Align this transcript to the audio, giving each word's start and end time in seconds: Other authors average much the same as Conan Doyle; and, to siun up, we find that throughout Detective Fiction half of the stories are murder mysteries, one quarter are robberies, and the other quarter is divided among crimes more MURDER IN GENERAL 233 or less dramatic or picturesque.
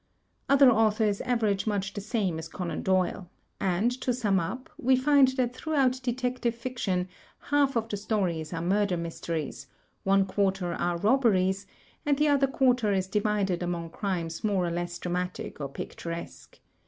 Other 0.49 0.71
authors 0.71 1.21
average 1.21 1.67
much 1.67 1.93
the 1.93 2.01
same 2.01 2.39
as 2.39 2.47
Conan 2.49 2.81
Doyle; 2.81 3.29
and, 3.59 3.91
to 4.01 4.09
siun 4.09 4.39
up, 4.43 4.67
we 4.79 4.95
find 4.95 5.27
that 5.37 5.55
throughout 5.55 6.01
Detective 6.01 6.55
Fiction 6.55 7.07
half 7.39 7.75
of 7.75 7.87
the 7.87 7.97
stories 7.97 8.51
are 8.51 8.63
murder 8.63 8.97
mysteries, 8.97 9.67
one 10.03 10.25
quarter 10.25 10.73
are 10.73 10.97
robberies, 10.97 11.67
and 12.03 12.17
the 12.17 12.29
other 12.29 12.47
quarter 12.47 12.91
is 12.91 13.05
divided 13.05 13.61
among 13.61 13.91
crimes 13.91 14.43
more 14.43 14.63
MURDER 14.63 14.65
IN 14.65 14.71
GENERAL 14.71 14.79
233 14.79 14.79
or 14.79 14.81
less 14.81 14.99
dramatic 14.99 15.61
or 15.61 15.69
picturesque. 15.71 16.59